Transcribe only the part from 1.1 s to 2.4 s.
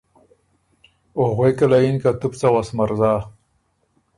او غوېکه له یِن که ”تُو بو